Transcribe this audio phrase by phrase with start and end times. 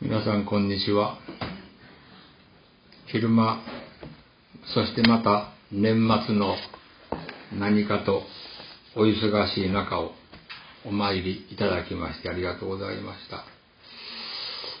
[0.00, 1.18] 皆さんこんにちは。
[3.06, 3.60] 昼間
[4.74, 6.54] そしてまた年末の
[7.58, 8.22] 何かと
[9.12, 10.12] 忙しい中を
[10.84, 13.44] お参りいただきましてありがとうございました、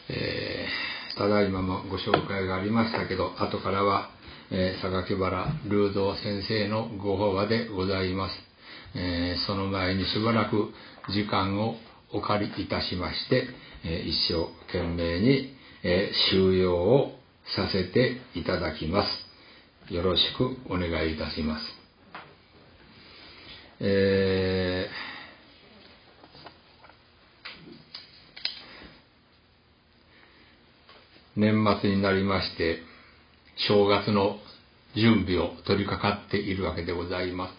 [0.08, 4.10] えー、ただいまもご紹介がありましたけど後からは、
[4.50, 8.34] えー、榊原隆三先生のご法話でございます、
[8.94, 10.72] えー、その前にしばらく
[11.12, 11.76] 時間を
[12.12, 13.48] お借りいたしまして、
[13.84, 17.18] え一生懸命に、え収容を
[17.54, 19.04] させていただきま
[19.88, 19.92] す。
[19.92, 21.77] よろしくお願いいたします。
[23.80, 32.80] えー、年末になりまして、
[33.68, 34.38] 正月の
[34.96, 37.54] 準備を取り掛かっているわけでございます。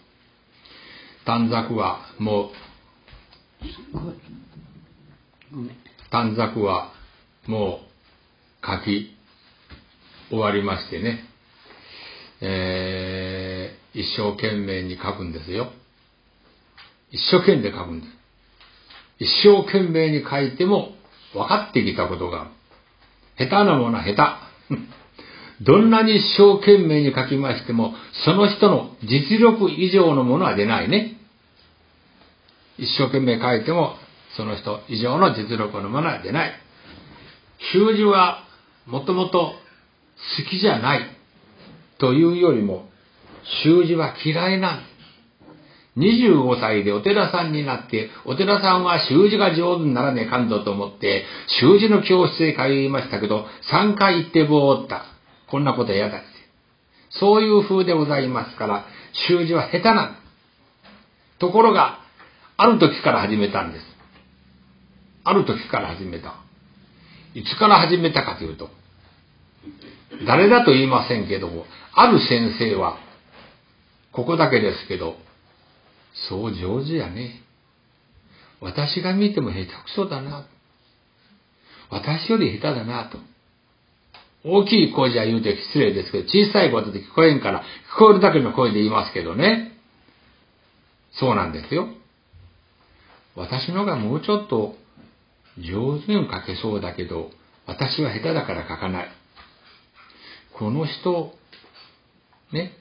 [1.24, 2.50] 短冊はもう、
[6.10, 6.92] 短冊は
[7.46, 7.80] も
[8.62, 9.16] う書き
[10.28, 11.24] 終わりましてね、
[12.42, 15.72] えー、一生懸命に書くんですよ。
[17.10, 18.20] 一生懸命書くんです。
[19.18, 20.92] 一生懸命に書いても
[21.34, 22.50] 分かってきたことが。
[23.38, 25.64] 下手なものは下手。
[25.64, 27.94] どんなに一生懸命に書きましても、
[28.24, 31.16] その人の実力以上のものは出ないね。
[32.78, 33.96] 一生懸命書いても、
[34.36, 36.52] その人以上の実力のものは出ない。
[37.72, 38.44] 習字は
[38.86, 39.54] もともと
[40.38, 41.06] 好きじゃない
[41.98, 42.88] というよりも、
[43.62, 44.89] 習字は嫌いなん
[45.96, 51.24] 25歳でお寺さんになって、お寺さんは習字が上手にならねえかんぞと思って、
[51.60, 55.04] 習字の教室へ通いましたけど、3回行ってぼーった。
[55.48, 56.26] こんなこと嫌だって。
[57.10, 58.84] そういう風でございますから、
[59.28, 60.16] 習字は下手なん
[61.40, 61.98] ところが、
[62.56, 63.84] ある時から始めたんです。
[65.24, 66.34] ある時から始めた。
[67.34, 68.68] いつから始めたかというと、
[70.26, 71.64] 誰だと言いませんけども、
[71.94, 72.98] ある先生は、
[74.12, 75.16] ここだけですけど、
[76.28, 77.42] そう上手やね。
[78.60, 80.46] 私が見ても下手くそだな。
[81.90, 83.18] 私より下手だなと。
[84.42, 89.72] 大きい声じゃ言うて失礼ですけど、小さい声で聞こえんから、聞こえるだけの声で言いますけどね。
[91.12, 91.88] そうなんですよ。
[93.36, 94.76] 私のがもうちょっと
[95.58, 97.30] 上手に書けそうだけど、
[97.66, 99.08] 私は下手だから書かない。
[100.58, 101.32] この人、
[102.52, 102.72] ね、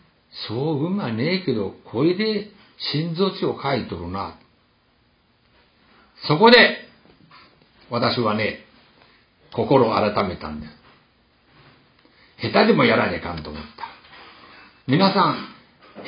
[0.48, 2.52] そううまねえけど、これで
[2.92, 4.38] 心臓値を書いとるな。
[6.28, 6.88] そこで、
[7.90, 8.60] 私はね、
[9.54, 10.74] 心を改めたんです。
[12.42, 13.86] 下手でもやらねえかんと思った。
[14.88, 15.48] 皆さん、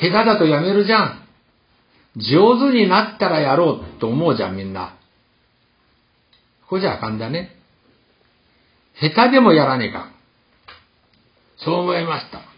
[0.00, 1.22] 手だとやめるじゃん。
[2.16, 4.96] 上手になったらやろうと思うじゃん、みんな。
[6.68, 7.56] これじゃあかんだね。
[9.00, 10.14] 下手でもやらねえかん。
[11.58, 12.51] そう思いました。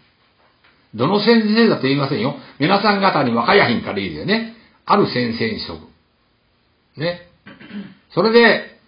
[0.95, 2.35] どの先生だと言いませんよ。
[2.59, 4.53] 皆さん方に若やひんからいいでね。
[4.85, 6.99] ある先生にしとく。
[6.99, 7.27] ね。
[8.13, 8.79] それで、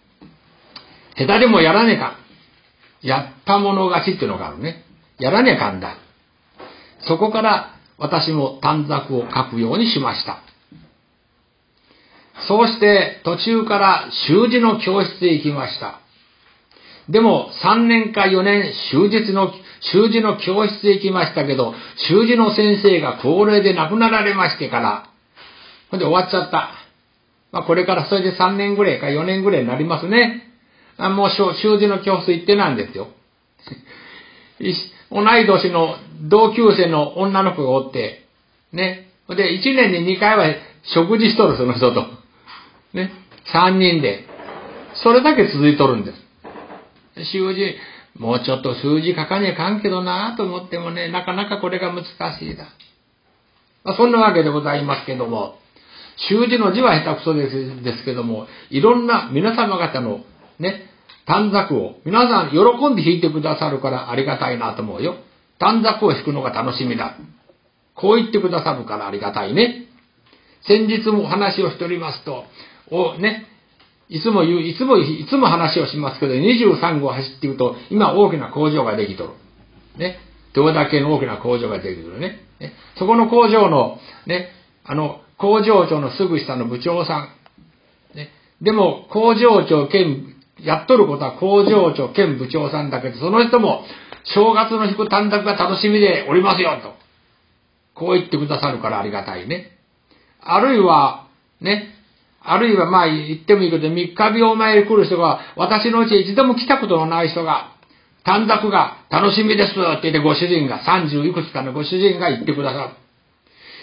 [1.18, 2.16] 下手でもやらねえか。
[3.02, 4.86] やったもの勝ちっていうのがあるね。
[5.20, 5.98] やらねえかんだ。
[7.08, 10.42] そこから私も短冊を書くようにしました。
[12.48, 16.00] そうして途中から習字の教室へ行きました。
[17.10, 19.52] でも3年か4年習字の、
[19.82, 21.74] 習字の教室へ行きましたけど、
[22.10, 25.10] 習字の先生が高齢で亡くなられましてから、
[25.92, 26.72] ほんで終わっちゃった。
[27.52, 30.44] まあこれからそれで3年ぐらいか4年ぐらいになりますね。
[30.98, 33.08] あもう習字の教室行ってないんですよ。
[35.12, 38.26] 同い年の同級生の女の子がおって、
[38.74, 39.08] ね。
[39.30, 40.46] で、1年に2回は
[40.84, 42.06] 食事しとる、その人と。
[42.94, 43.12] ね。
[43.54, 44.26] 3人で。
[45.04, 46.28] それだけ続いとるんです。
[47.32, 47.76] 習字、
[48.18, 52.06] もうちょっと数字書かねえかんけどなと思ってもね、なかなかこれが難
[52.38, 52.66] しいだ。
[53.84, 55.60] まあ、そんなわけでございますけども、
[56.30, 60.22] 習字の字は下手くそですですけども、いろんな皆様方の
[60.60, 60.90] ね、
[61.26, 62.58] 短冊を皆さん喜
[62.90, 65.18] んで弾いてくださるからありがたいなと思うよ。
[65.60, 67.18] 短冊を弾くのが楽しみだ。
[67.94, 69.86] こう言ってくださるからありがたいね。
[70.68, 72.46] 先日もお話をしておりますと、
[72.90, 73.46] お、ね、
[74.10, 79.30] いつも言う、いつも、いつも話をしますけど、23号走っていくと、今大きな工場ができとる。
[79.98, 80.20] ね。
[80.56, 82.40] 豊田家の大きな工場ができとるね。
[82.60, 84.50] ねそこの工場の、ね、
[84.86, 87.30] あの、工場長のすぐ下の部長さ
[88.14, 88.18] ん。
[88.18, 88.30] ね、
[88.62, 93.84] でも、工場長兼、やっとることは工場長兼部長さんだけど、その人も、
[94.24, 96.96] 正月の引く短冊が楽しみでおりますよ、と。
[97.94, 99.72] こう言ってくださるからありがたいね。
[100.40, 101.28] あるいは、
[101.60, 101.97] ね、
[102.50, 107.74] あるいはまあ言ってもいいけど、三日日お参り来る人が、私のうち一度も来たことのない人が、
[108.24, 112.90] 短冊が楽しみですって言ってご主人が、三十いくつかのご主人が言ってくださる。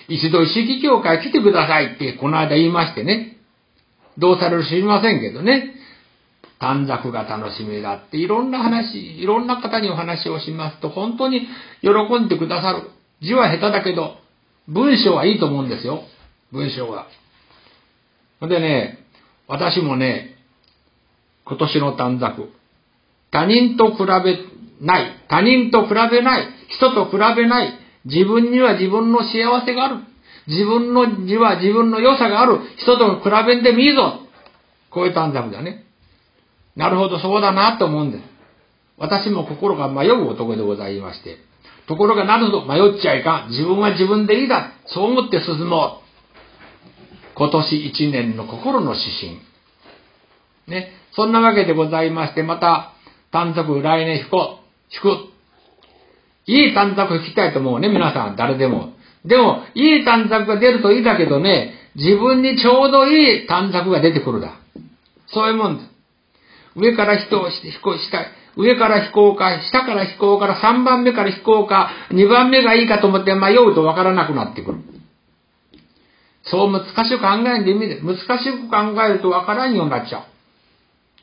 [0.09, 3.37] 一度意識協会来てくださいってこの間言いましてね。
[4.19, 5.75] どうされる知りませんけどね。
[6.59, 11.49] 短冊が楽しみだっていろんな話、いろんな方にお話をしますと本当に
[11.83, 11.91] 喜
[12.21, 12.91] んでくださる。
[13.21, 14.17] 字は下手だけど、
[14.69, 16.05] 文章はいいと思うんですよ。
[16.53, 16.91] 文章
[18.45, 18.49] は。
[18.49, 18.99] でね、
[19.49, 20.37] 私もね、
[21.45, 22.49] 今年の短冊、
[23.31, 24.39] 他人と比べ
[24.81, 29.97] ない、他人と比べない、人と比べない、自分には自分の幸せがある。
[30.47, 32.61] 自分の字は自分の良さがある。
[32.77, 34.21] 人と比べんでもいいぞ。
[34.91, 35.85] こういう短冊だね。
[36.77, 38.25] なるほど、そうだなと思うんです。
[38.99, 41.39] 私も心が迷う男でございまして。
[41.87, 43.51] ところがなるほど迷っちゃいかん。
[43.51, 44.73] 自分は自分でいいだ。
[44.87, 46.04] そう思って進もう。
[47.35, 49.41] 今年一年の心の指針。
[50.69, 50.93] ね。
[51.13, 52.93] そんなわけでございまして、また、
[53.31, 54.95] 短冊来年引こう。
[54.95, 55.35] 引く。
[56.47, 58.93] いい短冊引きたいと思うね、皆さん、誰でも。
[59.25, 64.55] でも、いい短冊が出るといいだけどね、自分にちょうどいい短冊が出てくるだ。
[65.29, 65.91] そういうもんです。
[66.77, 68.27] 上から人をして飛行したい。
[68.57, 74.79] 上から飛行か、下から飛行から3番目から飛行か、2番目がいいかと思って迷うとわからなくなってくる。
[76.47, 80.23] そう難しく考えんで意味で、難しく考えるとわからんようになっちゃう。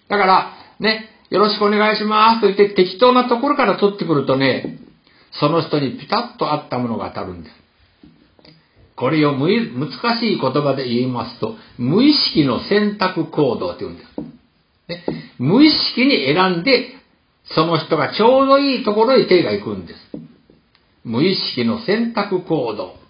[0.10, 4.80] だから、ね、よろしくお願いしますと言って適当なところから取ってくるとね、
[5.40, 7.56] その人にピタッと合ったものが当たるんです。
[8.96, 9.50] これを難
[10.20, 14.22] しい言葉で言いますと、無意識の選択行動と言うんです。
[14.90, 15.06] ね、
[15.40, 16.96] 無意識に選んで、
[17.56, 20.00] その人がちょうどいいところに手が行くんです。
[21.04, 23.01] 無意識の選択行動。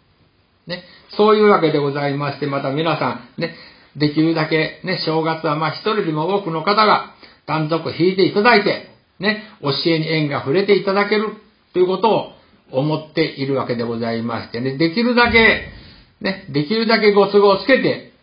[0.67, 0.83] ね、
[1.17, 3.55] そういうわけでございまして、また皆さん、ね、
[3.95, 7.13] できるだけ、ね、正月はまあ一人でも多くの方が
[7.45, 11.29] 単独引いていただいて、ね、教えに縁が触れていただける
[11.73, 12.31] ということを
[12.71, 15.67] 思っているわけでございましてね、できるだけ、
[16.21, 18.13] ね、できるだけご都合をつけて、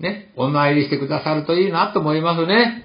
[0.00, 2.84] ね、お参りしてくださるといいなと思いますね。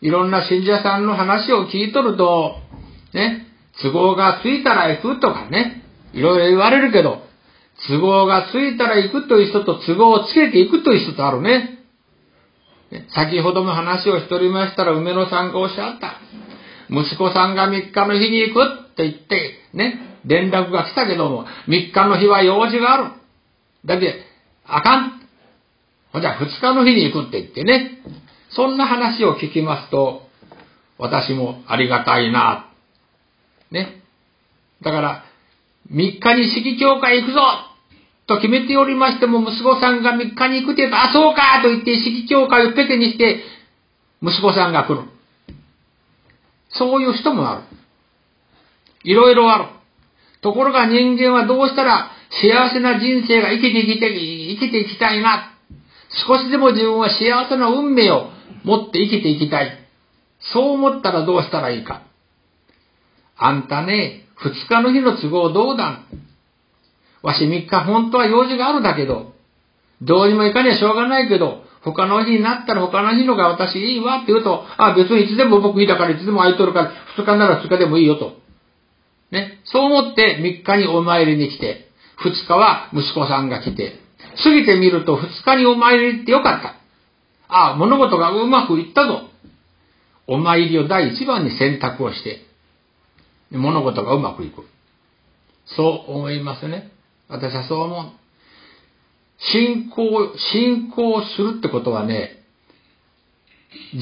[0.00, 2.56] いろんな信者さんの話を聞いとると、
[3.12, 3.46] ね、
[3.82, 5.82] 都合がついたら行くとかね、
[6.12, 7.25] いろいろ言われるけど、
[7.88, 11.78] 都合がついたら行くという人と都合をつけていくという人とあるね。
[13.14, 16.20] 先ほども話をしておりましたら梅野さんがおっしゃった。
[16.88, 18.62] 息子さんが3日の日に行く
[18.92, 23.12] って言って、ね、連絡が来たけども、3日の日は用事がある。
[23.84, 24.22] だけ
[24.64, 25.20] あかん。
[26.12, 28.00] ほじゃ2日の日に行くって言ってね。
[28.50, 30.22] そんな話を聞きますと、
[30.98, 32.70] 私もありがたいな。
[33.70, 34.02] ね。
[34.82, 35.24] だから、
[35.92, 37.40] 3日に式教会行くぞ
[38.26, 43.42] と決めておりましても、息子さんが3日に行くって言うと、あ、そうかと言って式教会をペケにして、
[44.22, 45.02] 息子さんが来る。
[46.70, 47.62] そういう人もある。
[49.04, 49.64] いろいろある。
[50.42, 55.52] ところが人間はどうしたら幸せな人生が生きていきたい、生きていきたいな。
[56.26, 58.30] 少しでも自分は幸せな運命を
[58.64, 59.78] 持って生きていきたい。
[60.40, 62.02] そう思ったらどうしたらいいか。
[63.36, 66.00] あんたね、二日の日の都合どうだ？
[67.26, 69.32] わし三日本当は用事があるんだけど、
[70.00, 78.36] どうにもいかにはしょうがないけど、他の日になったら他の日のが私いいわって言うと、あ、別にいつでも僕いいだからいつでも空いとるから、二日なら二日でもいいよと。
[79.32, 79.58] ね。
[79.64, 83.98] そう思って三日にお参りに来て、二日は息子さんが来て、
[84.44, 86.76] 過ぎてみると二日にお参りに行ってよかった。
[87.48, 89.22] ああ、物事がうまくいったぞ。
[90.28, 92.42] お参りを第一番に選択をして、
[93.50, 94.64] 物事がうまくいく。
[95.76, 96.92] そう思いますね。
[97.28, 98.04] 私はそう思う。
[99.38, 102.42] 信仰、信仰するってことはね、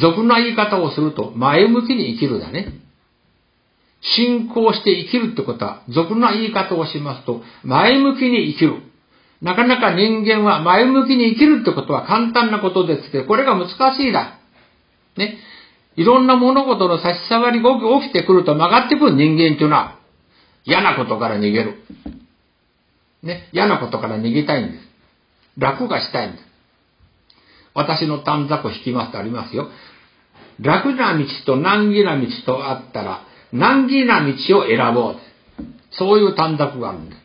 [0.00, 2.74] 俗な言い方をすると前向きに生きるだね。
[4.16, 8.82] 信仰して生きるってことは、俗な言い方をしますと、前向きに生きる。
[9.40, 14.38] なかなか人間は前向きに生きるってことは簡単なことですけど、これが難しいだ。
[15.16, 15.38] ね。
[15.96, 17.70] いろんな物事の差し障りが
[18.02, 19.98] 起きてくると曲がってくる人間っていうのは、
[20.64, 21.74] 嫌なことから逃げる。
[23.24, 24.84] ね、嫌なことから逃げたいんです。
[25.58, 26.44] 楽がしたいんです。
[27.74, 29.68] 私の短冊を引きますとありますよ。
[30.60, 35.16] 楽な道と難儀な道とあったら、難儀な道を選ぼう。
[35.90, 37.16] そういう短冊があるんで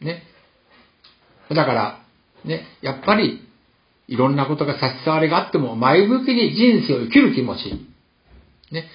[0.00, 0.04] す。
[0.04, 0.22] ね。
[1.48, 2.00] だから、
[2.44, 3.46] ね、やっぱり、
[4.06, 7.86] いろんなことが差し障りがあっても、前向きに人生を生きる気持ち。
[8.70, 8.86] ね、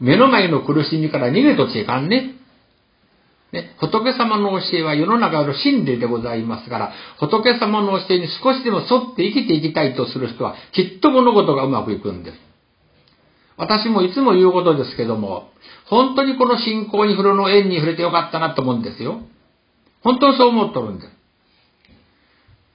[0.00, 2.34] 目の前の苦しみから逃げとちいかんね。
[3.52, 12.38] ね、仏様の教えは世の中の真理でございますから、仏様の教えに少しでも沿って生きていきたいとする人は、きっと物事がうまくいくんです。
[13.58, 15.50] 私もいつも言うことですけども、
[15.84, 19.20] 本当にこの信仰に触れの縁に触れてよかったなと思うんですよ。
[20.02, 21.12] 本当にそう思っとるんです。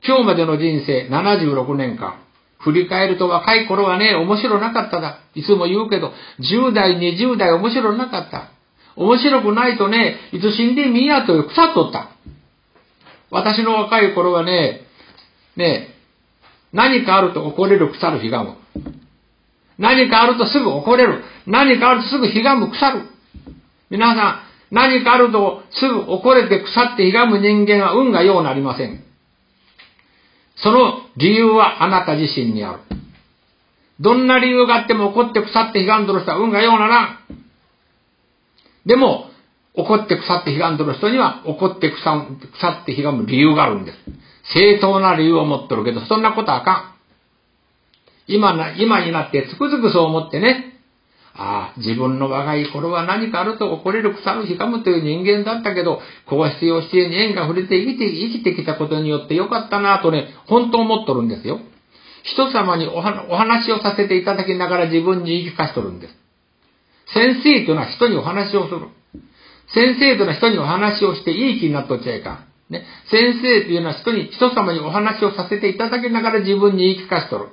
[0.07, 2.19] 今日までの人生76年間、
[2.59, 5.21] 振り返ると若い頃はね、面白なかっただ。
[5.33, 8.51] いつも言うけど、10代、20代面白なかった。
[8.97, 12.09] 面白くないとね、いつ死んでみんやと腐っとった。
[13.29, 14.81] 私の若い頃はね、
[15.55, 15.89] ね、
[16.73, 18.55] 何かあると怒れる腐る日がむ。
[19.77, 21.23] 何かあるとすぐ怒れる。
[21.45, 23.03] 何かあるとすぐひがむ腐る。
[23.91, 29.03] 皆さん、何かあるとすぐ怒れて腐ってひがむ人間は運がようなりません。
[30.55, 32.79] その理由はあなた自身にある。
[33.99, 37.19] どんな理由があっても怒って腐ってひがんどる人は運がようならん。
[38.87, 39.25] でも、
[39.75, 43.97] 怒って腐ってひがんどる人には怒って腐ってひがむ理由があるんです。
[44.53, 46.97] 正当な理由を持っとるけど、そんなことあかん。
[48.27, 50.73] 今な、今になってつくづくそう思ってね、
[51.35, 61.59] ああ、自分の若い頃は何かあると怒れる腐るひがむという人間だったけど、皇室用指定に縁が触れて生きて、生きてきたことによってよかったなとね、本当思っとるんですよ。
[62.23, 66.26] 人様にお話をさせていただきながら自分に言い聞かしとるんです。
[67.13, 68.87] 先生というのは人にお話をする。
[69.73, 72.47] 先生というのは人にお話をしていい気になっとっちゃいかん。
[72.69, 77.47] ね、先生というのは人に、人様にお話をさせていただきながら自分に言い聞かしとる。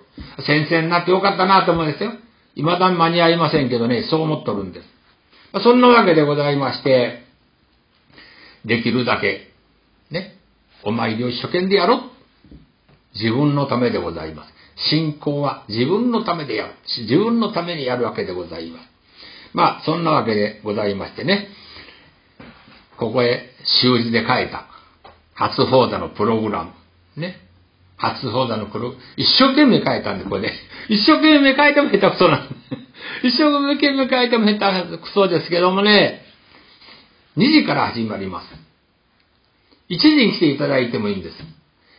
[0.45, 2.13] 先生になってよかったなと思うんですよ。
[2.57, 4.95] 未だに間に合いませんけどね、そう思っとるんです。
[5.63, 7.23] そんなわけでございまして、
[8.65, 9.53] できるだけ、
[10.11, 10.37] ね、
[10.83, 12.01] お参りを一生懸命やろう。
[13.15, 14.53] 自分のためでございます。
[14.91, 16.73] 信仰は自分のためでやる。
[17.07, 18.94] 自分のためにやるわけでございます。
[19.55, 21.49] まあ、そんなわけでございましてね、
[22.99, 23.51] ここへ
[23.83, 24.67] 習字で書いた。
[25.35, 26.73] 初放座のプログラム。
[27.17, 27.37] ね。
[27.97, 30.53] 初放座のプロ、一生懸命書いたんで、これね。
[30.89, 32.55] 一生懸命書いても下手くそなんで。
[33.23, 36.23] 一生懸命書いても下手くそですけどもね、
[37.37, 38.47] 2時から始まります。
[39.89, 41.37] 1時に来ていただいてもいいんです。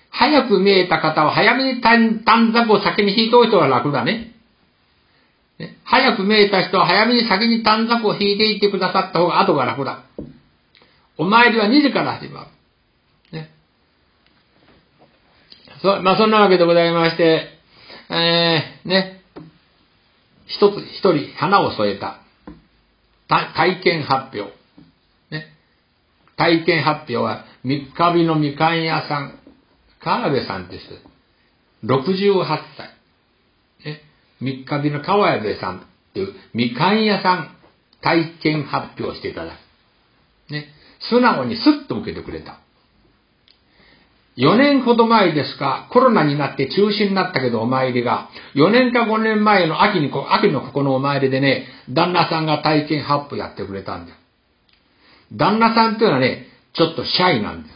[0.10, 4.35] 早く見えた方は早めに短冊を先に引いておいた方が楽だね。
[5.60, 10.04] ね早く見えた人は早めに先に短冊を引いていってくださった方が後が楽だ。
[11.18, 12.46] お参りは2時から始ま
[13.32, 13.38] る。
[13.38, 13.50] ね
[15.82, 17.48] そ、まあ、そんなわけでございまして、
[18.10, 19.22] えー、ね、
[20.48, 22.20] 一つ、一人花を添えた、
[23.28, 24.54] 体験発表。
[25.32, 25.48] ね、
[26.38, 29.40] 体験発表は、三日日のみかん屋さん、
[30.04, 30.84] 川辺さんです。
[31.84, 32.46] 68
[32.78, 32.95] 歳。
[34.42, 35.82] 三日日の川辺さんっ
[36.14, 37.56] ていうみかん屋さん
[38.02, 39.54] 体験発表していただ
[40.50, 40.52] く。
[40.52, 40.68] ね、
[41.10, 42.60] 素直にスッと受けてくれた。
[44.38, 54.18] 4年ほど前ですか、コロナになって中止になったけどお参りが、4年か5年前の秋に、秋のここのお参りでね、旦那さんが体験発布やってくれたんだよ。
[55.34, 57.76] 旦那さんっていうのはね、ちょっとシャイなんです。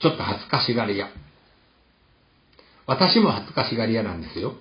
[0.00, 1.08] ちょっと恥ずかしがり屋。
[2.86, 4.54] 私も恥ずかしがり屋なんですよ。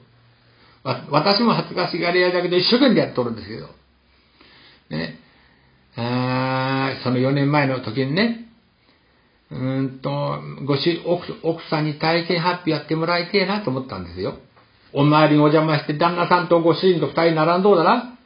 [1.10, 3.68] 私も恥ずかしがり屋だけど一生懸命やっとるんですけど。
[4.90, 5.20] ね。
[5.98, 8.46] あその4年前の時にね、
[9.50, 14.36] うんと、ごし、奥、奥さんに体験発表やってもらいてえなと思ったんですよ。
[14.94, 18.18] お参りにお邪魔して、旦那さんとご主人と二人並んどうだな。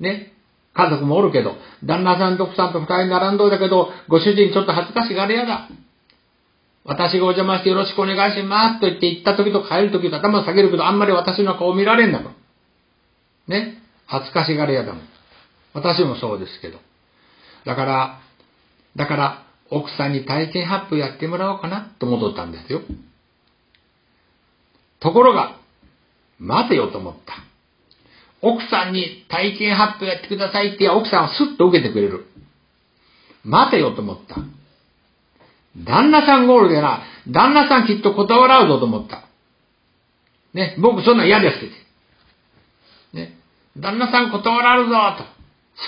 [0.00, 0.32] ね。
[0.74, 5.68] 家族もおるけど、旦那さんと奥さんと二人並んどうだけど、ご主人ちょっと恥ずかしがり屋だ。
[6.84, 12.30] 私がお邪魔してよろしくお願いしますと言って行った時と帰る時と頭下げるけど、あんまり私の顔見られんだと。
[13.46, 13.82] ね？
[14.06, 15.08] 恥ずかしがり屋だもん。
[15.74, 16.78] 私もそうですけど。
[17.66, 18.20] だから、
[18.96, 22.80] だから、奥さんに体験発表やってもらおうかなと思ったんですよ。
[25.00, 25.58] ところが、
[26.38, 27.34] 待てよと思った。
[28.40, 32.26] 奥さんに体験発表やってくださいって奥さんはスッと受けてくれる。
[33.44, 34.36] 待てよと思った。
[35.76, 39.24] 旦那さんゴールでな、旦那さんきっと断らうぞと思った。
[40.54, 43.16] ね、僕そんな嫌ですって。
[43.16, 43.38] ね、
[43.76, 45.38] 旦那さん断らるぞと。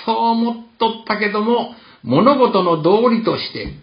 [0.05, 3.73] そう思っとったけども、物事の道理として、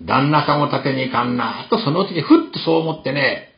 [0.00, 3.54] 旦那さんを立てにいかんな、とそのうちにふっとそう思ってね、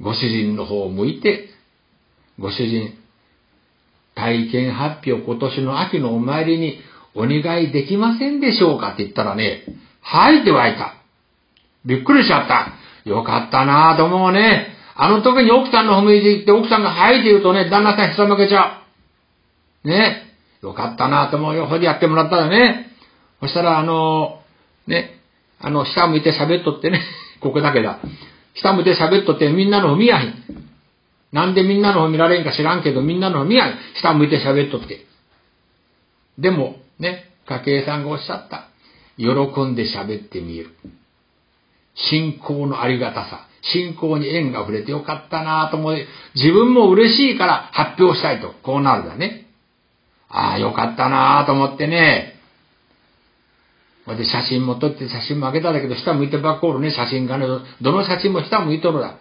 [0.00, 1.48] ご主人の方を向いて、
[2.38, 2.94] ご主人、
[4.14, 6.78] 体験発表今年の秋のお参りに
[7.14, 9.64] お願いできませんでしょうかって言ったらね、
[10.00, 10.94] はいって湧いた。
[11.84, 12.72] びっくりしちゃった。
[13.08, 14.74] よかったなぁと思うね。
[14.94, 18.82] あの時に奥さんの踏み行って奥さんがはいって言うとね、旦那さんひさむけちゃ
[19.84, 19.88] う。
[19.88, 20.24] ね。
[20.62, 21.66] よかったなぁと思うよ。
[21.66, 22.90] ほいでやってもらったらね。
[23.40, 24.40] そしたらあの、
[24.86, 25.20] ね、
[25.60, 27.02] あの、下向いて喋っとってね。
[27.40, 28.00] ここだけだ。
[28.54, 30.34] 下向いて喋っとってみんなの踏みやへん。
[31.32, 33.78] なんでみんなの方見られんか知らんけど、みんなの方見やん。
[34.00, 35.06] 下向いて喋っとって。
[36.38, 38.68] でも、ね、家計さんがおっしゃった。
[39.16, 39.26] 喜
[39.64, 40.70] んで喋ってみる。
[41.94, 43.46] 信仰のありがたさ。
[43.62, 45.96] 信仰に縁が触れてよかったなぁと思う。
[46.34, 48.54] 自分も嬉しいから発表したいと。
[48.62, 49.46] こうなるだね。
[50.28, 52.34] ああ、よかったなぁと思ってね。
[54.06, 57.46] ほで写真も撮って写真もあげたんだけど、下向いてばっこるね、写真がね。
[57.82, 59.18] どの写真も下向いとるだ。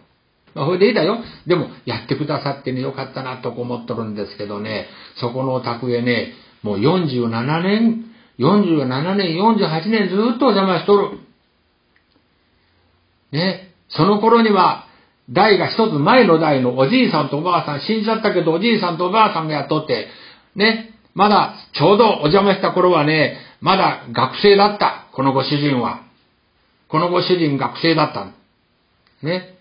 [0.54, 1.18] まあ、ほいでいいだよ。
[1.46, 6.34] でも、やってくださってね、よかったなと思っとるんですけどね、そこのお宅へね、
[6.64, 8.06] もう47年、
[8.40, 11.20] 47年、48年ずっとお邪魔しとる。
[13.32, 14.86] ね、その頃には、
[15.30, 20.08] 代が一つ前の代のおじいさんとおばあさん死んじゃったけど、おじいさんとおばあさんがやっとって、
[20.56, 25.08] ね、まだちょうどお邪魔した頃はね、まだ学生だった。
[25.14, 26.02] このご主人は。
[26.88, 28.28] このご主人学生だった。
[29.26, 29.58] ね。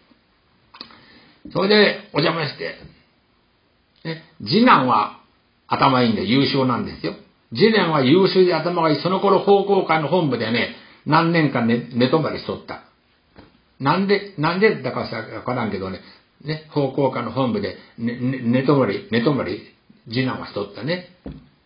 [1.52, 2.76] それでお邪魔して、
[4.04, 5.20] ね、次男は
[5.68, 7.14] 頭いいんで優秀なんですよ。
[7.50, 9.02] 次男は優秀で頭がいい。
[9.02, 10.74] その頃方向会の本部でね、
[11.06, 12.82] 何年間寝寝泊まりしとった。
[13.78, 16.00] なんで、なんでだかわからんけどね、
[16.44, 19.62] ね、方向科の本部で寝、ね、寝泊まり、寝泊まり、
[20.08, 21.08] 次男はしとったね。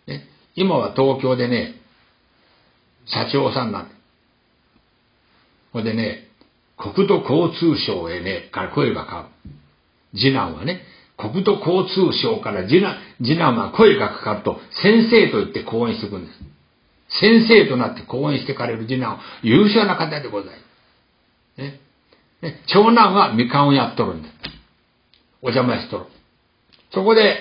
[0.06, 1.74] ね今は東京でね、
[3.06, 3.94] 社長さんなんで。
[5.72, 6.28] ほんでね、
[6.76, 9.50] 国土交通省へね、から声がかかる。
[10.18, 10.82] 次男はね、
[11.20, 16.38] 国土交通省から次男、次男は声がかかると、先生と言って講演していくんです。
[17.20, 20.56] 先生となって講演してかれる次男は優秀な方でございま
[21.56, 21.60] す。
[21.60, 21.80] ね。
[22.42, 24.34] ね長男はみかんをやっとるんです。
[25.42, 26.04] お邪魔しとる。
[26.92, 27.40] そこで、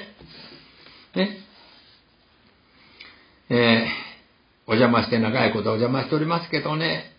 [1.16, 1.38] ね、
[3.50, 7.12] えー、お邪魔して長いことお邪魔しておりますけどね、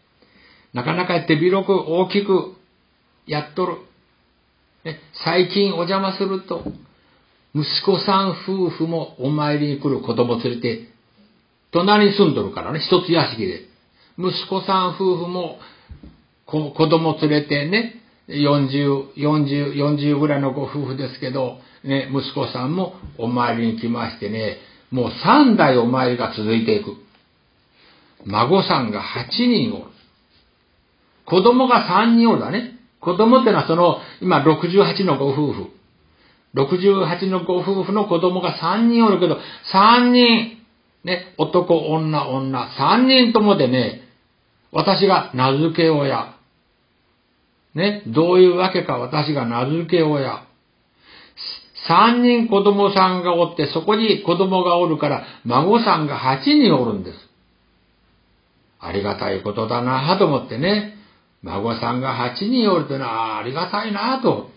[0.72, 2.56] なかなか手広く大きく
[3.26, 3.78] やっとる。
[5.24, 6.62] 最近お邪魔すると、
[7.54, 10.88] 息子さん夫婦もお参りに来る子供連れて、
[11.72, 13.66] 隣に住んどるからね、一つ屋敷で。
[14.18, 15.58] 息子さん夫婦も
[16.46, 17.96] 子供連れてね、
[18.28, 24.58] 40、40、40ぐらいのご夫婦ですけど、ね、息子さんもお参りに来ましてね、
[24.90, 26.96] もう3代お参りが続いていく。
[28.24, 29.90] 孫さんが8人おる。
[31.26, 32.79] 子供が3人おるだね。
[33.00, 35.70] 子供ってのはその、今68のご夫婦。
[36.54, 39.38] 68のご夫婦の子供が3人おるけど、
[39.72, 40.58] 3人、
[41.04, 44.02] ね、男、女、女、3人ともでね、
[44.72, 46.34] 私が名付け親。
[47.74, 50.44] ね、どういうわけか私が名付け親。
[51.88, 57.16] 3人子供さんがおって、そこに子供がおるから、孫さんが8人おるんです。
[58.80, 60.99] ありがたいことだなと思ってね。
[61.42, 64.50] 孫さんが8人おるというのはありがたいなと、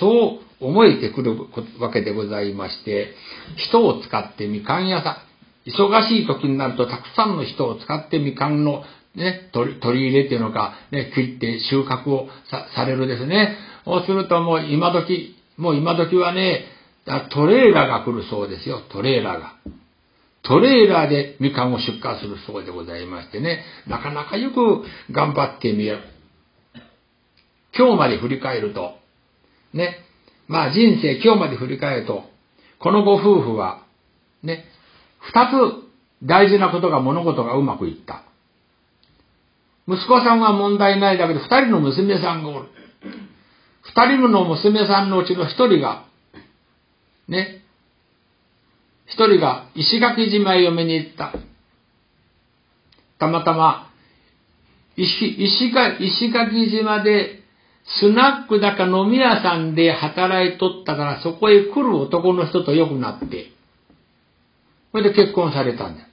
[0.00, 1.36] そう思えてくる
[1.80, 3.14] わけでございまして、
[3.56, 5.24] 人を使ってみかん屋さ
[5.66, 8.82] ん、忙しい時になるとたくさんの人を使ってみかんの
[9.14, 12.28] ね、取り入れっていうのか、ね、切って収穫を
[12.74, 13.56] されるですね。
[13.84, 16.64] そうするともう今時、もう今時はね、
[17.30, 19.52] トレーラーが来るそうですよ、トレーラーが。
[20.42, 26.00] トレーラーでみかんを出荷するそうでございましてね、なかなかよく頑張ってみよう。
[27.76, 28.96] 今日まで振り返ると、
[29.72, 29.98] ね、
[30.48, 32.24] まあ人生今日まで振り返ると、
[32.80, 33.84] このご夫婦は、
[34.42, 34.64] ね、
[35.20, 38.24] 二つ大事なことが物事がうまくいった。
[39.88, 42.68] 息子さんは問題ないだけど、二人の娘さんがおる。
[43.82, 46.04] 二人の娘さんのうちの一人が、
[47.28, 47.61] ね、
[49.12, 51.32] 一人が石垣島へ嫁に行った。
[53.18, 53.90] たまたま、
[54.96, 55.66] 石石
[56.00, 57.42] 石垣島で
[58.00, 63.52] スナックだか飲み屋さんで働いとったからそこへ来る男の人と良くなって、
[64.92, 66.06] それで結婚されたんだ。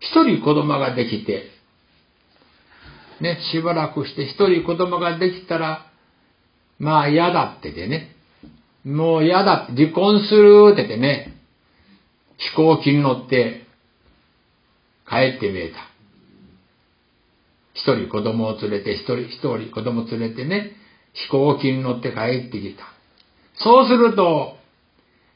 [0.00, 1.50] 一人子供ができて、
[3.20, 5.86] ね、しばらくして一人子供ができたら、
[6.78, 8.14] まあ嫌だっててね、
[8.84, 11.34] もう嫌だって離婚するって言ってね、
[12.38, 13.66] 飛行機に乗って
[15.08, 15.78] 帰ってみえた。
[17.74, 20.72] 一人子供を連れて、一人一人子供連れてね、
[21.12, 22.84] 飛行機に乗って帰ってきた。
[23.56, 24.56] そうすると、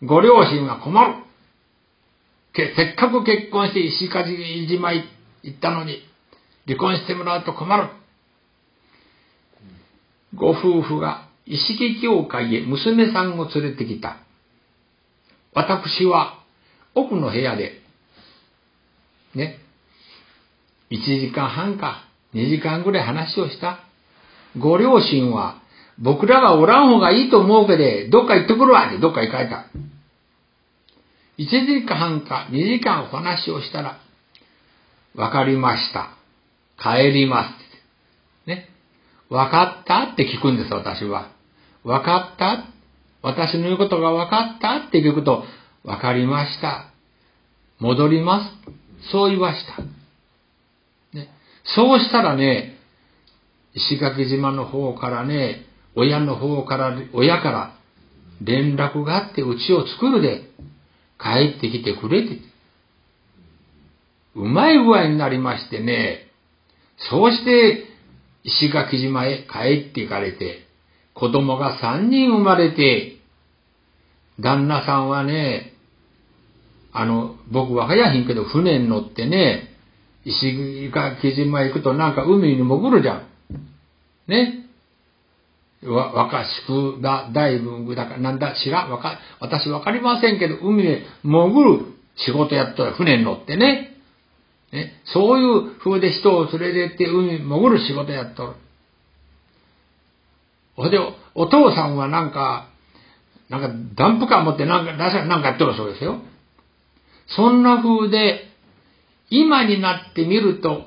[0.03, 1.15] ご両親は困る。
[2.55, 4.37] せっかく結婚して石垣
[4.69, 5.05] 島行
[5.49, 5.99] ったのに、
[6.67, 7.89] 離婚してもらうと困る。
[10.35, 14.19] ご夫婦が意識協会へ娘さんを連れてきた。
[15.53, 16.39] 私は
[16.95, 17.81] 奥の部屋で、
[19.35, 19.59] ね、
[20.91, 22.05] 1時間半か
[22.35, 23.81] 2時間ぐらい話をした。
[24.59, 25.61] ご両親は
[25.99, 29.67] 僕らがおらん方がいいと思うけど、どっか行ってくるわってどっか行かれた。
[31.39, 33.99] 1時間半か2時間お話をしたら、
[35.15, 36.11] わかりました。
[36.79, 37.51] 帰りま
[38.45, 38.49] す。
[38.49, 38.69] ね。
[39.29, 41.34] わかったって聞くんです、私は。
[41.85, 42.65] わかった？
[43.23, 44.77] 私の言うことがわかった？
[44.89, 45.45] って聞くと、
[45.85, 46.91] わかりました。
[47.79, 48.51] 戻りま
[49.03, 49.11] す。
[49.11, 49.83] そう言わした。
[51.17, 51.29] ね。
[51.77, 52.79] そうしたらね、
[53.75, 57.77] 石垣島の方からね、親の方から、親から
[58.43, 60.51] 連絡があってうちを作るで、
[61.21, 62.39] 帰ってきてくれて、
[64.35, 66.29] うまい具合になりましてね、
[67.11, 67.85] そうして
[68.43, 70.64] 石垣島へ帰って行かれて、
[71.15, 73.17] 子供が三人生まれて、
[74.41, 75.73] 旦那さんはね、
[76.93, 79.71] あの、僕は早いんけど船に乗ってね、
[80.25, 83.29] 石垣島行くとなんか海に潜るじゃん。
[84.27, 84.65] ね。
[85.83, 91.81] わ、若しくだ、大分だか、なんだ、知らん、わか、私わかりませんけど、海へ潜る
[92.17, 93.91] 仕事やったら船に乗ってね。
[94.73, 98.53] ね、そういう風で人を連れてって海に潜る仕事やっとる。
[100.77, 100.99] ほで、
[101.35, 102.69] お父さんはなんか、
[103.49, 106.21] なんかダンプカー持ってなんか、なんかやってるそうですよ。
[107.37, 108.49] そんな風で、
[109.31, 110.87] 今になってみると、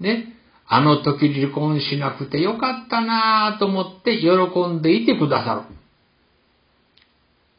[0.00, 0.32] ね、
[0.68, 5.66] あの時離婚しなくてよかったなぁと思って喜んでいてくださ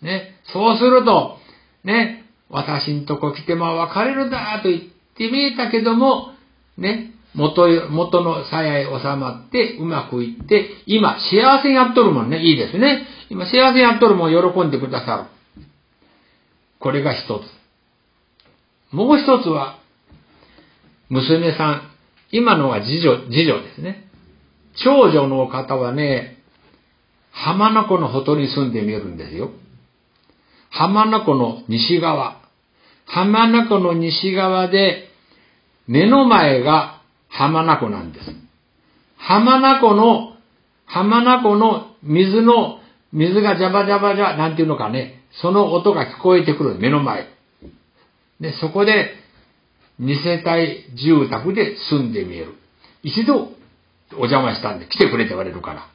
[0.02, 0.08] る。
[0.08, 1.38] ね、そうすると、
[1.84, 4.82] ね、私んとこ来ても別れるだと言っ
[5.18, 6.34] て見えたけども、
[6.78, 13.06] ね、元、元の鞘へ収まってうまくいって、今幸せやっとるもんね、いいですね。
[13.30, 15.64] 今幸せやっとるもん喜んでくださる。
[16.80, 18.96] これが一つ。
[18.96, 19.80] もう一つは、
[21.10, 21.82] 娘さん、
[22.32, 24.08] 今のは次女、次女ですね。
[24.84, 26.38] 長女の方はね、
[27.32, 29.52] 浜名湖のほとりに住んでみるんですよ。
[30.70, 32.42] 浜名湖の西側。
[33.06, 35.10] 浜名湖の西側で、
[35.88, 36.97] 目の前が
[37.38, 38.26] 浜名湖なんです。
[39.18, 40.34] 浜名湖の、
[40.86, 42.80] 浜名湖の水の、
[43.14, 47.28] 水がジャバジャバジャ、なんていうのかね、その音が聞こえてくる、目の前。
[48.40, 49.14] で、そこで、
[50.00, 52.56] 二世帯住宅で住んでみえる。
[53.04, 53.52] 一度
[54.14, 55.88] お邪魔したんで来てくれって言われるから。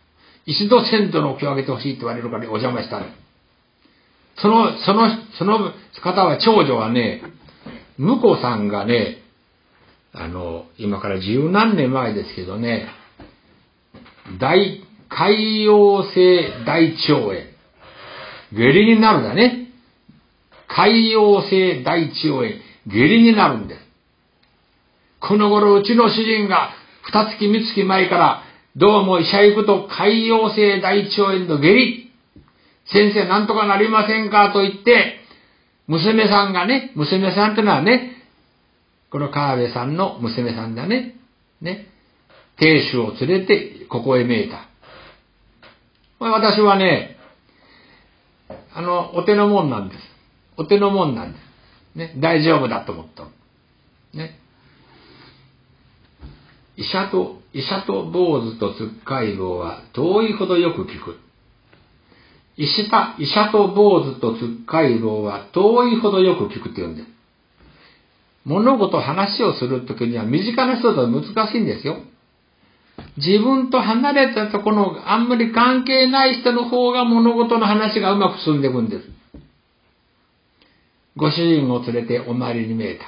[0.46, 3.08] 一度先祖のお気をあげてほしいって言われるからお邪魔したんで。
[4.36, 7.22] その、その、その方は、長女はね、
[7.98, 9.21] 婿さんがね、
[10.14, 12.86] あの、今から十何年前ですけどね、
[14.38, 17.34] 大、海洋性大腸炎。
[18.52, 19.68] 下痢になるんだね。
[20.68, 22.42] 海洋性大腸炎。
[22.86, 23.80] 下痢になるんです。
[25.20, 26.70] この頃うちの主人が
[27.04, 28.42] 二月三月前から
[28.76, 32.10] どうも医者行くと潰瘍性大腸炎の下痢。
[32.86, 35.20] 先生なんとかなりませんかと言って、
[35.86, 38.21] 娘さんがね、娘さんってのはね、
[39.12, 41.16] この川辺さんの娘さんだね。
[41.60, 41.86] ね。
[42.58, 44.68] 亭主を連れてここへ見えた。
[46.18, 47.18] 私はね、
[48.72, 50.00] あの、お手のもんなんです。
[50.56, 51.38] お手のもんなんで
[51.94, 51.98] す。
[51.98, 52.14] ね。
[52.22, 53.24] 大丈夫だと思った。
[54.16, 54.38] ね。
[56.76, 61.18] 医者と、医者と坊主とつっかい棒は遠いほどよく聞く。
[62.56, 67.08] 医者医者と坊主とつっかい棒は遠いほどよく聞くって言うんです。
[68.44, 71.98] 物事話をするときには身近な人とは難しいんですよ。
[73.16, 79.04] 自分と離れたところのあんまり関係ない人の方が物事の話がうまく進んでいくんです。
[81.16, 83.04] ご主人を連れてお参りに見えた。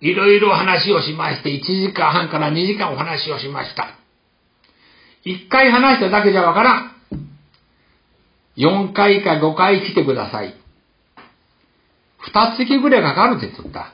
[0.00, 3.98] いろいろ話をしまして、1時間半から2時間お話をしました。
[5.24, 6.92] 1回話しただけじゃわからん。
[8.56, 10.57] 4回か5回来てください。
[12.32, 13.92] 2月ぐらいかかるって言った。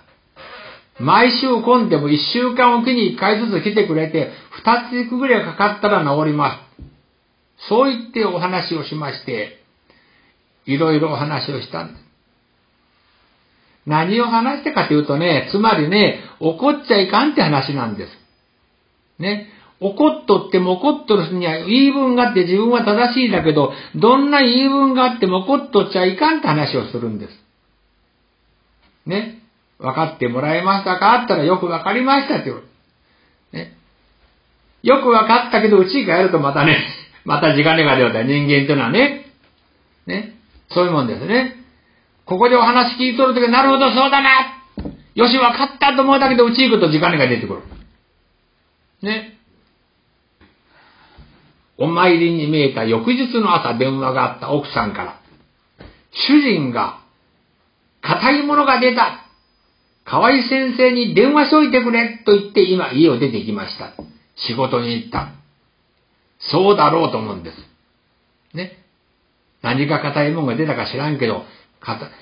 [0.99, 4.31] 毎週混んでも1週間おきに1回ずつ来てくれて、
[4.65, 7.69] 2月ぐらいかかったら治ります。
[7.69, 9.61] そう言ってお話をしまして、
[10.67, 12.05] いろいろお話をしたんです。
[13.87, 18.11] 何を話したかというとね、つまりね、怒っちゃいかんって話なんです。
[19.19, 19.49] ね。
[19.81, 27.44] 怒っとっても怒っとる人には言い分があって自分は正しいんだけど、どんな言い分があっても怒っとっちゃいかんって話をするんです。
[29.07, 29.39] ね。
[29.79, 31.13] 分かってもらえましたか？
[31.21, 32.63] あったらよく分かりましたって言う。
[34.85, 36.79] よくわかったけど、うちに帰るとまたね、
[37.25, 39.25] また時間が出よう人間っていうのはね。
[40.07, 40.35] ね。
[40.69, 41.57] そういうもんですね。
[42.27, 44.31] ここでお話聞いとるとき、なるほど、そうだな。
[45.15, 47.63] よし、わかったと思うだけど、うち行くと時間が出てくる。
[49.03, 49.39] ね。
[51.79, 55.17] お参りに見えた翌日の朝電話があった奥さんから、
[56.13, 56.99] 主人が、
[58.05, 59.25] 硬いものが出た。
[60.05, 63.95] 河合先生に電話しといてくれと言って今家を出てきました。
[64.37, 65.33] 仕事に行った。
[66.39, 67.57] そうだろうと思うんです。
[68.55, 68.79] ね。
[69.63, 71.45] 何か硬いものが出たか知らんけど、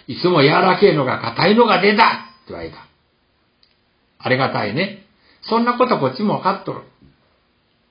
[0.06, 2.14] いつも柔らけえのが硬いのが出たって
[2.48, 2.76] 言われた。
[4.18, 5.04] ありがたいね。
[5.42, 6.82] そんなことこっちも分かっとる。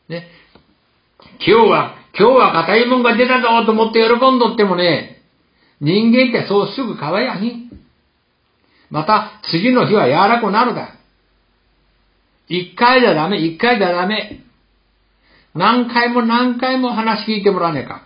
[0.08, 0.30] ね。
[1.46, 5.22] 今日は、今日は硬いもんが出たぞと思って喜んどってもね、
[5.82, 7.81] 人間ってそうすぐ変わやひん。
[8.92, 10.96] また、次の日は柔らかくなるだ。
[12.48, 14.42] 一回じゃダメ、一回じゃダメ。
[15.56, 18.04] 何回も何回も話聞いてもらわねえか。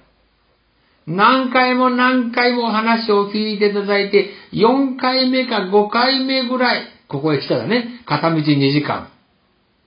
[1.08, 9.10] 何回も何回も話を聞いていただいて、4回目か5回目ぐらい、ここへ来たらね、片道2時間。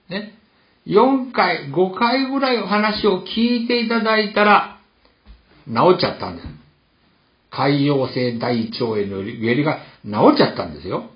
[0.09, 0.35] ね。
[0.87, 4.79] 4回、5回ぐらいお話を聞いていただいたら、
[5.67, 6.58] 治っちゃったんです。
[7.51, 11.11] 海洋性大腸炎の下痢が治っちゃったんですよ。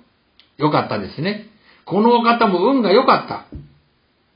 [0.57, 1.47] よかったですね。
[1.85, 3.45] この方も運が良かった。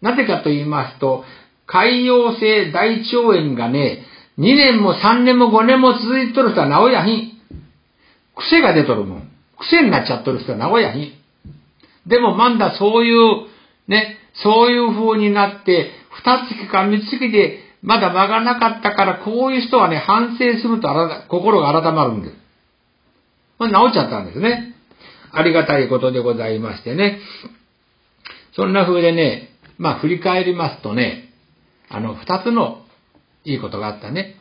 [0.02, 1.24] なぜかと言いますと、
[1.66, 4.04] 海洋性大腸炎がね、
[4.38, 7.32] 2年も3年も5年も続いとる人は治やひん。
[8.36, 9.32] 癖が出とるもん。
[9.60, 12.10] 癖になっちゃっとる人は治やひん。
[12.10, 13.48] でもまだそういう、
[13.88, 15.92] ね、そういう風になって、
[16.24, 20.90] 二月か三月でまだ間がなかったから、こういう人はね、反省すると
[21.30, 22.36] 心が改まるんです。
[23.60, 24.76] まあ、治っちゃったんですね。
[25.32, 27.20] ありがたいことでございましてね。
[28.58, 31.30] そんな風でね、まあ振り返りますとね、
[31.88, 32.82] あの、二つの
[33.46, 34.36] いいことがあったね。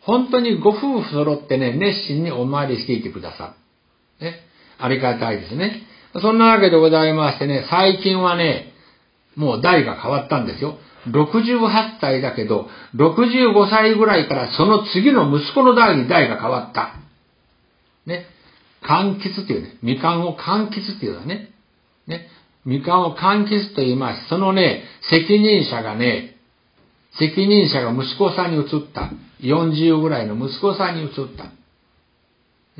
[0.00, 3.54] 本当にご夫婦揃ってね、熱心にお参りしていてくださ
[4.20, 4.24] る。
[4.24, 4.40] ね。
[4.78, 5.82] ありがたいですね。
[6.22, 8.72] そんなわけでございましてね、最近はね、
[9.36, 10.78] もう代が変わったんですよ。
[11.08, 16.94] 68歳だけど、65歳ぐらいからその次の息子の代に代が変わった。
[18.06, 18.26] ね。
[18.82, 21.50] 柑橘っていうね、みかんを柑橘っていうのはね。
[22.06, 22.26] ね。
[22.64, 24.28] みかんを柑橘と言います。
[24.28, 26.36] そのね、責任者がね、
[27.18, 29.10] 責任者が息子さんに移った。
[29.40, 31.44] 40ぐらいの息子さんに移った。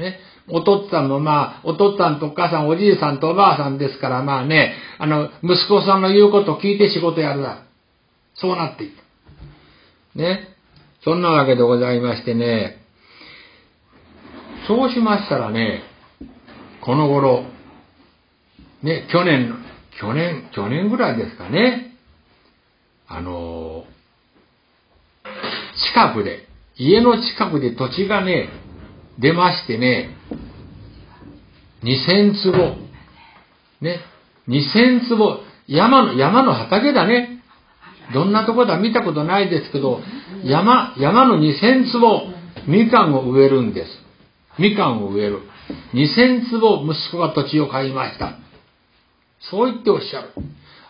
[0.00, 0.18] ね。
[0.48, 7.64] お父っつぁんもまあ、お父っつんとお母さん、おじいさんとおばあさんですから、まあね、あの、息子さんの言うことを聞いて仕事やるだ。
[8.35, 8.90] そうなっていっ
[10.14, 10.18] た。
[10.18, 10.49] ね。
[11.05, 12.77] そんなわけでございましてね、
[14.68, 15.83] そうしましたらね、
[16.81, 17.45] この頃、
[18.83, 19.53] ね、去年、
[20.01, 21.97] 去年、去年ぐらいですかね、
[23.09, 23.85] あの、
[25.92, 28.49] 近くで、家の近くで土地がね、
[29.18, 30.16] 出ましてね、
[31.83, 32.77] 2000坪、
[33.81, 34.01] ね、
[34.49, 37.32] 2000坪、山の、山の畑だね。
[38.12, 40.01] どんなとこだ見たことないですけど、
[40.45, 42.29] 山、山の2000坪、
[42.67, 43.91] みかんを植えるんです。
[44.59, 45.41] みかんを植える。
[45.95, 48.38] 2000坪息子が土地を買いました。
[49.51, 50.31] そう言っておっしゃる。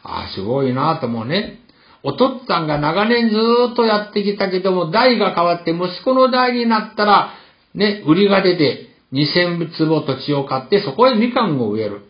[0.02, 1.60] ああ、すごいなと思うね。
[2.02, 3.36] お父っつぁんが長年ず
[3.72, 7.30] っとやってきたけども、代が変わって息子の代になったら、
[7.74, 12.02] ね、売りが出て2000坪土地を買ってそこへみかんを植える。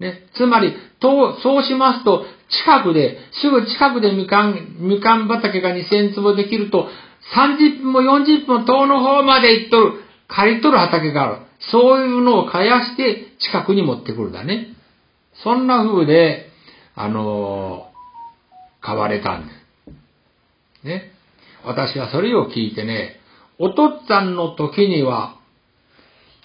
[0.00, 6.88] ね、つまり、と、そうしますと、近くで、すぐ近くでみかん、みかん畑が2000坪できると、
[7.36, 11.44] 30分も40分も遠の方まで行っとる、借りとる畑がある。
[11.70, 14.74] そういうのを蚊やして近くに持ってくるだね。
[15.42, 16.50] そんな風で、
[16.94, 19.52] あのー、買われたんで
[20.82, 20.86] す。
[20.86, 21.10] ね。
[21.64, 23.20] 私はそれを聞いてね、
[23.58, 25.38] お父っつぁんの時には、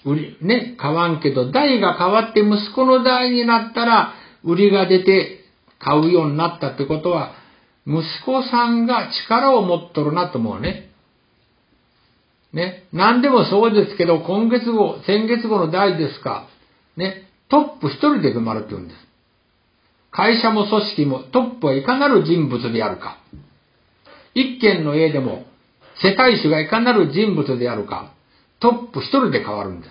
[0.04, 5.40] 売り、ね、買わんけど、代が変わって息子の代になったら、売りが出て
[5.78, 7.32] 買うようになったってことは、
[7.86, 10.90] 息子さんが力を持っとるなと思うね。
[12.52, 12.84] ね。
[12.92, 16.48] 何でもそうですけど、今月後、先月後の代ですか。
[16.96, 17.28] ね。
[17.48, 19.10] トップ一人で埋まるって言うんです。
[20.10, 23.18] 会社も組織もトップはいかなる人物であるか。
[24.34, 25.44] 一軒の家でも
[26.02, 28.12] 世帯主がいかなる人物であるか。
[28.60, 29.90] トップ一人で変わるんです。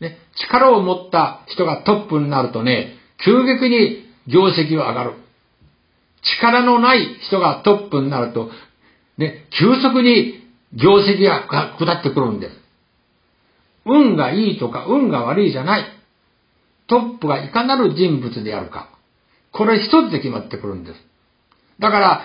[0.00, 0.18] ね。
[0.48, 2.94] 力を持った人がトップになるとね、
[3.24, 5.12] 急激に業績は上がる。
[6.40, 8.50] 力のない人がトップになると、
[9.18, 10.42] ね、急速に
[10.72, 11.46] 業績が
[11.78, 12.56] 下ってくるんです。
[13.84, 15.84] 運がいいとか運が悪いじゃない。
[16.86, 18.88] トップがいかなる人物であるか。
[19.52, 21.00] これ一つで決まってくるんです。
[21.78, 22.22] だから、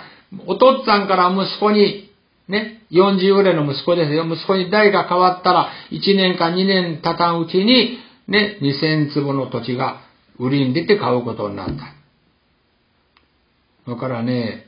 [0.47, 2.08] お父っつぁんから息子に、
[2.49, 4.25] ね、40ぐらいの息子ですよ。
[4.25, 10.01] 息子に代が変わったら、1年か2年経たんうちに、ね、2000坪の土地が
[10.39, 11.93] 売りに出て買うことになった。
[13.91, 14.65] だからね、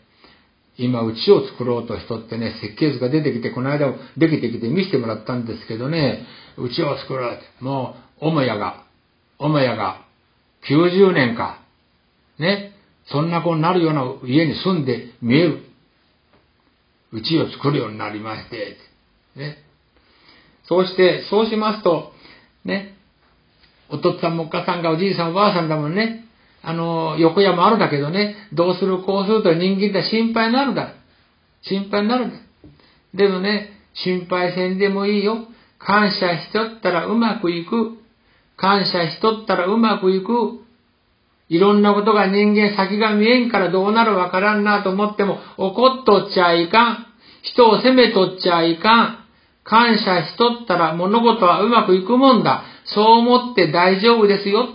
[0.77, 6.23] 今、うちを作ろうとしとってね、設計図が出てきて、この間もできてきて見せてもらったんですけどね、
[6.57, 8.83] うちを作ろうって、もう、母屋が、
[9.39, 10.01] 母屋が、
[10.69, 11.59] 90年か、
[12.37, 12.73] ね、
[13.07, 15.70] そんな子になるような家に住んで見える。
[17.11, 18.77] うちを作るようになりまして、
[19.35, 19.57] ね。
[20.63, 22.13] そうして、そうしますと、
[22.63, 22.95] ね、
[23.89, 26.25] お父さんもお母さんがおじいさんおばあさんだもんね。
[26.63, 30.93] あの、横山あるんだけどね、どうするこうすると人間って心配になるだ。
[31.63, 32.33] 心配になるだ。
[33.13, 35.47] でもね、心配せんでもいいよ。
[35.79, 37.97] 感謝しとったらうまくいく。
[38.55, 40.61] 感謝しとったらうまくいく。
[41.51, 47.05] いろんなことが人間先が見えんからどうなるわからんなと思っても怒っとっちゃいかん。
[47.41, 49.17] 人を責めとっちゃいかん。
[49.65, 52.63] 感謝しとったら物事はうまくいくもんだ。
[52.85, 54.69] そう思って大丈夫ですよ。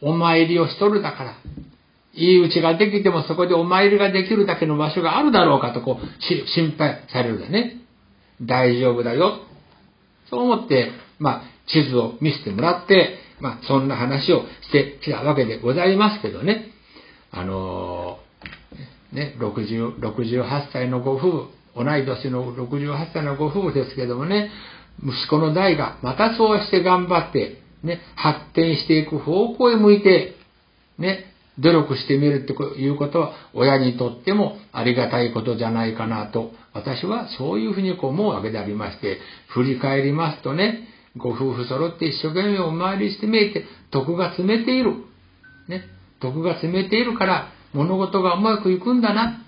[0.00, 1.34] お参りをしとるだから。
[2.14, 7.76] いいうちができてもそこでお参りができるだけの場所があるだろうかとこう心配されるだね。
[8.42, 9.38] 大丈夫だよ。
[10.28, 16.70] そう思って、まあ、地図を見せてもらって、まあ、そんな話をしてきたわけでございますけどね。
[17.32, 24.48] あのー、ね、60、68歳のご夫婦、同い年の68歳のご夫婦ですけどもね、
[25.02, 30.36] 息子の代がまたそうして頑張って、ね、発展していく方向へ向いて、
[30.98, 31.24] ね、
[31.58, 44.94] 努力してみるっていうことは、親にとってもありがたいことじゃないかなと、私はそういうふうに思うわけでありまして、振り返りますとね、ご夫婦揃って一生懸命お参りしてみえて、徳が詰めている。
[45.68, 45.84] ね、
[46.20, 49.40] 徳が詰めているから、物事がうまくいくんだな。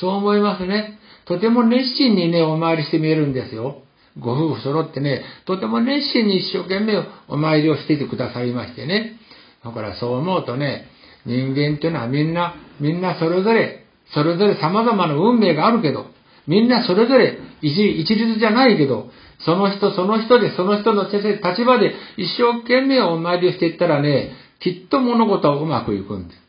[0.00, 0.98] そう思いますね。
[1.24, 3.82] とても熱心にね、お参りしてみえるんですよ。
[4.18, 9.16] ご夫婦揃ってね、とても熱心に一生懸命お参りをしていてくださいましてね。
[9.64, 10.86] だからそう思うとね、
[11.26, 16.06] 人間っていうのはみんな、みんなそれぞれ、それぞれ様々な運命があるけど、
[16.46, 19.10] みんなそれぞれ一律じゃないけど、
[19.44, 26.40] その人その人でその人の先生立場で一生懸命お参りをしていったらね、きっと物事はうまくいくんです。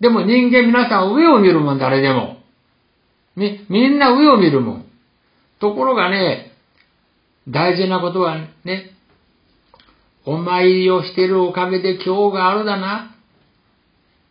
[0.00, 2.38] でも人間皆さん上を見るもん、誰でも。
[3.36, 4.86] み、みんな上を見るもん。
[5.60, 6.52] ところがね、
[7.48, 8.90] 大事なことはね、
[10.26, 13.14] お参りをしているおかげで今日があるだな。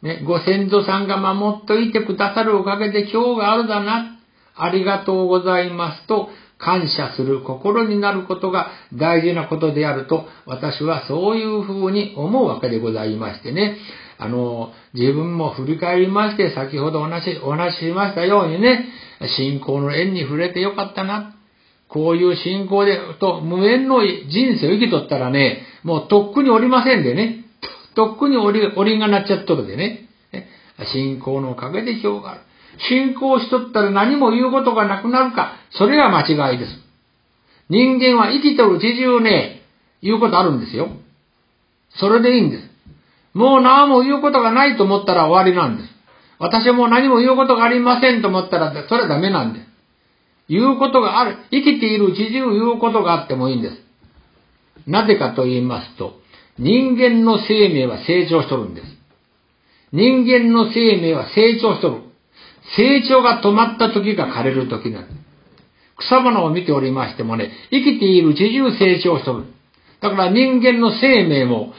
[0.02, 4.18] ね、ご先祖さんが守っといてくださるおかげで今日があるだな。
[4.56, 13.78] ありがとうございますと感謝する心になることが大事なことであると私はそういうふうに思うわけでございましてね。
[14.22, 18.86] あの、自分も振り返りまして先ほどお話お話ししましたようにね、
[19.38, 21.36] 信仰の縁に触れてよかったな。
[21.88, 27.46] こういう信仰で、と無縁の人生を生きとったらね、もうとっくにおりませんでね。
[27.96, 30.10] とっくにおり、おりがなっちゃっとるでね。
[30.94, 32.42] 信仰のおかげで広がる。
[32.78, 36.72] 信仰しとったら何も言うことがなくなるか、それは間違いです。
[37.70, 39.62] 人間は生きとる自重ね、
[40.02, 40.90] 言うことあるんですよ。
[41.92, 42.70] それでいいんです。
[43.34, 45.90] もう何も言うことがないと思ったら終わりなんです。
[46.40, 49.66] 私はもう何も言うことがありませんと思ったら、それはダメなんです。
[50.48, 51.38] 言うことがある。
[51.52, 53.78] 生きている自重言うことがあってもいいんです。
[54.88, 56.20] なぜかと言いますと、
[56.58, 58.88] 人間の生命は成長しとるんです。
[59.92, 62.09] 人間の生命は成長しとる。
[62.78, 65.20] 成長が止まった時が枯れる時なんです。
[65.98, 69.46] 草花を見ておりましてもね、生きている自由成長しとる。
[70.02, 71.74] だから人間の生命も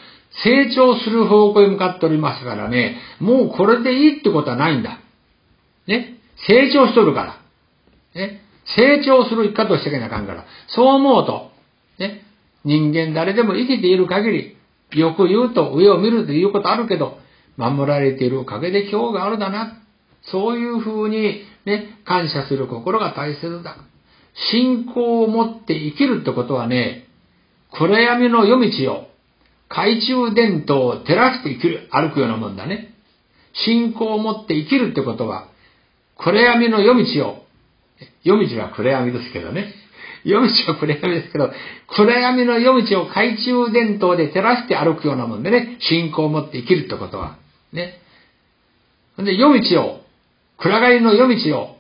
[0.45, 5.01] 成長する方向へ向かっておりますからね、もうこれでいいってことはないんだ。
[5.87, 6.19] ね？
[6.47, 7.25] 成長しとるか
[8.15, 8.21] ら。
[8.21, 8.43] ね？
[8.77, 10.45] 成長する生き方をしていかなあかんから。
[10.69, 11.51] そう思うと、
[11.99, 12.23] ね？
[12.65, 14.57] 人間誰でも生きている限
[14.93, 17.19] り、よく言うと上を見るということあるけど、
[17.57, 19.79] 守られているおかげで今日があるだな。
[20.25, 23.77] そういうふうにね、感謝する心が大切だ。
[24.53, 27.07] 信仰を持って生きるってことはね、
[27.73, 29.11] 暗闇の夜道を
[29.71, 32.93] 懐中電灯を照らして生きる、歩くようなもんだね。
[33.53, 35.49] 信仰を持って生きるってことは、
[36.19, 37.45] 暗闇の夜道を、
[38.25, 39.73] 夜道は暗闇ですけどね。
[40.25, 41.51] 夜道は暗闇ですけど、
[41.89, 47.39] 暗闇の夜道を懐中電灯で照らして歩くようなもんでね、信仰を持って生きるってことは。
[47.73, 48.01] ね。
[49.19, 50.00] で、夜道を
[50.61, 51.77] 暗がりの夜道を、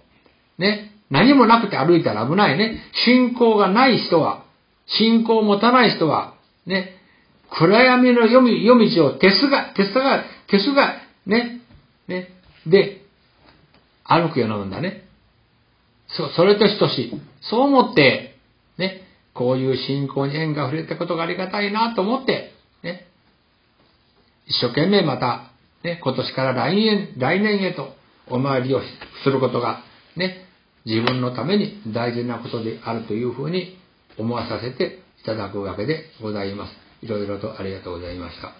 [0.59, 2.81] ね、何もなくて歩いたら危ないね。
[3.05, 4.45] 信仰がない人は、
[4.87, 6.35] 信仰を持たない人は、
[6.67, 6.97] ね、
[7.51, 10.95] 暗闇の夜道を手すが、手すが、手すが、
[11.27, 11.61] ね、
[12.09, 12.29] ね、
[12.67, 13.03] で、
[14.05, 15.05] 歩くようなもんだね。
[16.09, 17.21] そ、それと等しい。
[17.43, 18.37] そう思って、
[18.79, 19.03] ね、
[19.35, 22.53] こういう信仰に縁が触れたことがありがたいなと思って、
[22.83, 23.07] ね、
[24.47, 25.51] 一生懸命また、
[25.85, 27.95] ね、今年から来年、来年へと
[28.31, 28.81] お参りを
[29.25, 29.83] することが、
[30.17, 30.47] ね、
[30.85, 33.79] 自分のために大事なことであるというふうに
[34.19, 36.73] 思わさせていただくわけでございます。
[37.03, 38.55] いろいろとありがとうございました。